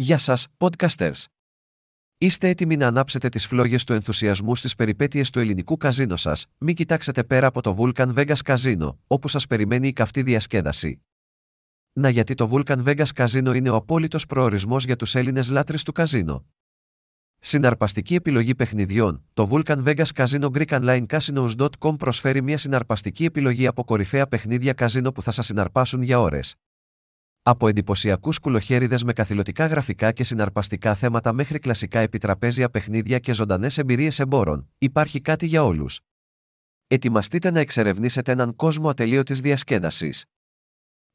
Γεια 0.00 0.18
σας, 0.18 0.46
podcasters! 0.58 1.24
Είστε 2.18 2.48
έτοιμοι 2.48 2.76
να 2.76 2.86
ανάψετε 2.86 3.28
τις 3.28 3.46
φλόγες 3.46 3.84
του 3.84 3.92
ενθουσιασμού 3.92 4.56
στις 4.56 4.74
περιπέτειες 4.74 5.30
του 5.30 5.38
ελληνικού 5.38 5.76
καζίνο 5.76 6.16
σας, 6.16 6.46
μην 6.58 6.74
κοιτάξετε 6.74 7.24
πέρα 7.24 7.46
από 7.46 7.60
το 7.60 7.76
Vulcan 7.78 8.14
Vegas 8.14 8.36
Casino, 8.44 8.96
όπου 9.06 9.28
σας 9.28 9.46
περιμένει 9.46 9.88
η 9.88 9.92
καυτή 9.92 10.22
διασκέδαση. 10.22 11.00
Να 11.92 12.08
γιατί 12.08 12.34
το 12.34 12.50
Vulcan 12.52 12.84
Vegas 12.84 13.06
Casino 13.14 13.54
είναι 13.54 13.70
ο 13.70 13.74
απόλυτος 13.74 14.26
προορισμός 14.26 14.84
για 14.84 14.96
τους 14.96 15.14
Έλληνες 15.14 15.48
λάτρες 15.48 15.82
του 15.82 15.92
καζίνο. 15.92 16.46
Συναρπαστική 17.38 18.14
επιλογή 18.14 18.54
παιχνιδιών. 18.54 19.24
Το 19.32 19.48
Vulcan 19.52 19.84
Vegas 19.84 20.12
Casino 20.14 20.50
Greek 20.50 20.66
Online 20.66 21.06
Casinos.com 21.06 21.96
προσφέρει 21.98 22.42
μια 22.42 22.58
συναρπαστική 22.58 23.24
επιλογή 23.24 23.66
από 23.66 23.84
κορυφαία 23.84 24.26
παιχνίδια 24.26 24.72
καζίνο 24.72 25.12
που 25.12 25.22
θα 25.22 25.30
σας 25.30 25.46
συναρπάσουν 25.46 26.02
για 26.02 26.20
ώρες. 26.20 26.54
Από 27.50 27.68
εντυπωσιακούς 27.68 28.38
κουλοχέριδες 28.38 29.04
με 29.04 29.12
καθηλωτικά 29.12 29.66
γραφικά 29.66 30.12
και 30.12 30.24
συναρπαστικά 30.24 30.94
θέματα 30.94 31.32
μέχρι 31.32 31.58
κλασικά 31.58 31.98
επιτραπέζια 31.98 32.70
παιχνίδια 32.70 33.18
και 33.18 33.32
ζωντανές 33.32 33.78
εμπειρίες 33.78 34.18
εμπόρων, 34.18 34.68
υπάρχει 34.78 35.20
κάτι 35.20 35.46
για 35.46 35.64
όλους. 35.64 36.00
Ετοιμαστείτε 36.86 37.50
να 37.50 37.60
εξερευνήσετε 37.60 38.32
έναν 38.32 38.56
κόσμο 38.56 38.88
ατελείωτης 38.88 39.40
διασκέδασης. 39.40 40.24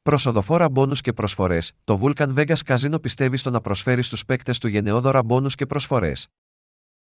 Προσοδοφόρα 0.02 0.68
μπόνους 0.68 1.00
και 1.00 1.12
προσφορές, 1.12 1.72
το 1.84 2.00
Vulcan 2.02 2.34
Vegas 2.34 2.58
Casino 2.66 3.02
πιστεύει 3.02 3.36
στο 3.36 3.50
να 3.50 3.60
προσφέρει 3.60 4.02
στους 4.02 4.24
παίκτες 4.24 4.58
του 4.58 4.68
γενναιόδωρα 4.68 5.22
μπόνους 5.22 5.54
και 5.54 5.66
προσφορές. 5.66 6.28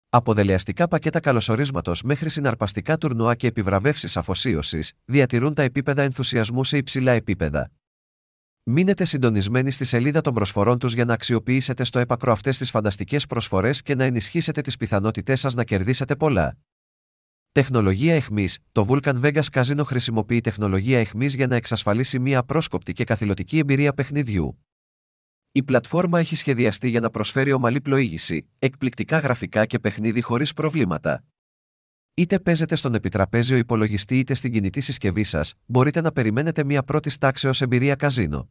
Από 0.10 0.34
δελεαστικά 0.34 0.88
πακέτα 0.88 1.20
καλωσορίσματος 1.20 2.02
μέχρι 2.02 2.30
συναρπαστικά 2.30 2.98
τουρνουά 2.98 3.36
και 3.36 3.48
επιβραβεύσεις 3.48 4.18
αφοσίωσης, 4.18 4.94
διατηρούν 5.06 5.54
τα 5.54 5.62
επίπεδα 5.62 6.02
ενθουσιασμού 6.02 6.64
σε 6.64 6.78
υψηλά 6.78 7.12
επίπεδα. 7.12 7.72
Μείνετε 8.72 9.06
συντονισμένοι 9.06 9.72
στη 9.72 9.86
σελίδα 9.86 10.22
των 10.22 10.34
προσφορών 10.34 10.80
τους 10.80 10.94
για 10.94 11.06
να 11.06 11.14
αξιοποιήσετε 11.14 11.84
στο 11.84 12.00
έπακρο 12.00 12.32
αυτές 12.32 12.58
τις 12.58 12.70
φανταστικές 12.70 13.26
προσφορές 13.26 13.82
και 13.82 13.96
να 13.96 14.04
ενισχύσετε 14.04 14.62
τις 14.62 14.78
πιθανότητές 14.78 15.40
σας 15.40 15.54
να 15.54 15.64
κερδίσετε 15.64 16.16
πολλά. 16.16 16.58
Τεχνολογία 17.52 18.16
εχμής 18.16 18.60
Το 18.72 18.86
Vulcan 18.90 19.22
Vegas 19.22 19.44
Casino 19.52 19.84
χρησιμοποιεί 19.86 20.42
τεχνολογία 20.42 21.00
εχμής 21.00 21.36
για 21.36 21.48
να 21.48 21.56
εξασφαλίσει 21.56 22.20
μια 22.20 22.44
πρόσκοπτη 22.44 22.94
και 22.94 23.04
καθηλωτική 23.04 23.58
εμπειρία 23.58 23.94
παιχνιδιού. 23.94 24.66
Η 25.52 25.64
πλατφόρμα 25.64 26.20
έχει 26.20 26.36
σχεδιαστεί 26.36 26.90
για 26.90 27.00
να 27.00 27.10
προσφέρει 27.10 27.52
ομαλή 27.52 27.82
πλοήγηση, 27.82 28.48
εκπληκτικά 28.60 29.20
γραφικά 29.20 29.66
και 29.66 29.80
παιχνίδι 29.80 30.22
χωρίς 30.22 30.54
προβλήματα. 30.54 31.24
Είτε 32.14 32.40
παίζετε 32.40 32.76
στον 32.76 32.94
επιτραπέζιο 32.94 33.58
υπολογιστή 33.58 34.20
είτε 34.20 34.34
στην 34.34 34.52
κινητή 34.52 34.82
συσκευή 34.82 35.24
σας, 35.24 35.54
μπορείτε 35.66 36.02
να 36.02 36.12
περιμένετε 36.12 36.64
μια 36.64 36.84
πρώτη 36.84 37.18
τάξεω 37.18 37.52
εμπειρία 37.60 37.96
καζίνο. 37.96 38.50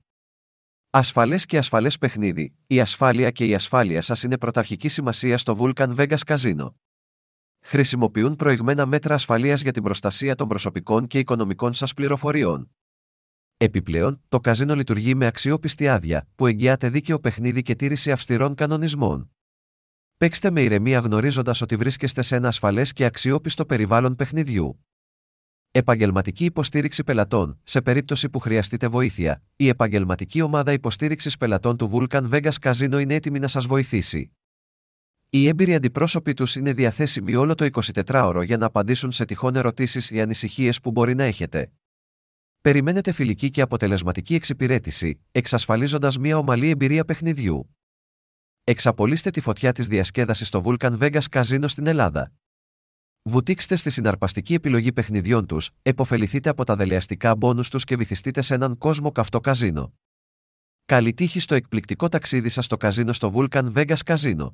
Ασφαλές 0.91 1.47
και 1.47 1.59
ασφαλές 1.59 1.99
παιχνίδι, 1.99 2.55
η 2.67 2.81
ασφάλεια 2.81 3.31
και 3.31 3.45
η 3.45 3.55
ασφάλεια 3.55 4.03
σας 4.03 4.23
είναι 4.23 4.39
πρωταρχική 4.39 4.89
σημασία 4.89 5.39
στο 5.39 5.57
Vulcan 5.61 5.95
Vegas 5.97 6.19
Casino 6.27 6.73
χρησιμοποιούν 7.69 8.37
προηγμένα 8.37 8.87
μέτρα 8.87 9.15
ασφαλείας 9.15 9.61
για 9.61 9.73
την 9.73 9.83
προστασία 9.83 10.35
των 10.35 10.49
προσωπικών 10.49 11.07
και 11.07 11.19
οικονομικών 11.19 11.73
σας 11.73 11.95
πληροφοριών. 11.95 12.71
Επιπλέον, 13.57 14.23
το 14.29 14.41
καζίνο 14.41 14.75
λειτουργεί 14.75 15.15
με 15.15 15.27
αξιόπιστη 15.27 15.89
άδεια, 15.89 16.29
που 16.35 16.47
εγγυάται 16.47 16.89
δίκαιο 16.89 17.19
παιχνίδι 17.19 17.63
και 17.63 17.75
τήρηση 17.75 18.13
αυστηρών 18.13 18.55
κανονισμών. 18.55 19.31
Παίξτε 20.17 20.51
με 20.51 20.61
ηρεμία 20.61 20.99
γνωρίζοντας 20.99 21.61
ότι 21.61 21.77
βρίσκεστε 21.77 22.23
σε 22.23 22.37
ένα 22.37 22.49
ασφαλές 22.49 22.93
και 22.93 23.05
αξιόπιστο 23.05 23.67
περιβάλλον 23.67 24.17
παιχνιδιού. 24.17 24.85
Επαγγελματική 25.71 26.45
υποστήριξη 26.45 27.05
πελατών. 27.05 27.61
Σε 27.65 27.83
περίπτωση 27.83 28.29
που 28.29 28.39
χρειαστείτε 28.39 28.89
βοήθεια, 28.89 29.43
η 29.57 29.69
επαγγελματική 29.69 30.41
ομάδα 30.41 30.73
υποστήριξης 30.73 31.37
πελατών 31.37 31.77
του 31.77 31.91
Vulcan 31.93 32.31
Vegas 32.31 32.53
Casino 32.61 33.01
είναι 33.01 33.15
έτοιμη 33.15 33.39
να 33.39 33.49
σας 33.49 33.67
βοηθήσει. 33.67 34.33
Οι 35.31 35.49
έμπειροι 35.49 35.75
αντιπρόσωποι 35.75 36.35
τους 36.35 36.57
είναι 36.57 36.73
διαθέσιμοι 36.73 37.35
όλο 37.35 37.55
το 37.55 37.69
24ωρο 37.73 38.43
για 38.45 38.57
να 38.57 38.67
απαντήσουν 38.67 39.13
σε 39.13 39.25
τυχόν 39.25 39.57
ερωτήσεις 39.57 40.11
ή 40.11 40.21
ανησυχίες 40.21 40.81
που 40.81 40.91
μπορεί 40.91 41.15
να 41.15 41.25
έχετε. 41.25 41.73
Περιμένετε 42.61 43.13
φιλική 43.13 43.51
και 43.51 43.61
αποτελεσματική 43.61 44.35
εξυπηρέτηση, 44.35 45.21
εξασφαλίζοντας 45.33 46.19
μια 46.19 46.39
ομαλή 46.39 46.69
εμπειρία 46.69 47.05
παιχνιδιού. 47.05 47.77
Εξαπολύστε 48.65 49.31
τη 49.31 49.41
φωτιά 49.41 49.73
της 49.73 49.87
διασκέδασης 49.87 50.47
στο 50.47 50.63
Vulcan 50.65 50.99
Vegas 50.99 51.25
Casino 51.31 51.65
στην 51.67 51.87
Ελλάδα. 51.87 52.33
Βουτήξτε 53.31 53.77
στη 53.77 53.91
συναρπαστική 53.91 54.55
επιλογή 54.55 54.93
παιχνιδιών 54.93 55.47
τους, 55.47 55.71
εποφεληθείτε 55.83 56.49
από 56.49 56.65
τα 56.65 56.77
δελεαστικά 56.77 57.37
μπόνους 57.37 57.71
τους 57.71 57.85
και 57.85 57.97
βυθιστείτε 57.97 58.43
σε 58.43 58.55
έναν 58.55 58.79
κόσμο 58.79 59.13
καυτό 59.13 59.41
καζίνο. 59.41 59.93
Καλή 60.85 61.15
τύχη 61.15 61.41
στο 61.41 61.55
εκπληκτικό 61.55 62.09
ταξίδι 62.09 62.49
σας 62.49 62.65
στο 62.65 62.77
καζίνο 62.77 63.13
στο 63.13 63.33
Vulcan 63.35 63.73
Vegas 63.73 63.97
Casino. 64.05 64.53